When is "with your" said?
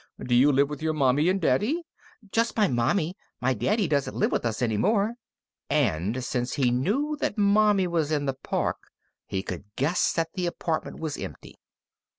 0.67-0.95